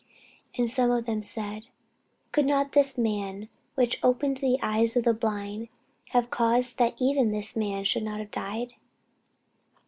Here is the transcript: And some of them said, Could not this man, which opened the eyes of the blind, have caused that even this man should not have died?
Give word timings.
And 0.57 0.67
some 0.67 0.89
of 0.89 1.05
them 1.05 1.21
said, 1.21 1.67
Could 2.31 2.47
not 2.47 2.71
this 2.71 2.97
man, 2.97 3.49
which 3.75 4.03
opened 4.03 4.37
the 4.37 4.57
eyes 4.63 4.97
of 4.97 5.03
the 5.03 5.13
blind, 5.13 5.67
have 6.09 6.31
caused 6.31 6.79
that 6.79 6.95
even 6.97 7.29
this 7.31 7.55
man 7.55 7.83
should 7.83 8.01
not 8.01 8.17
have 8.19 8.31
died? 8.31 8.73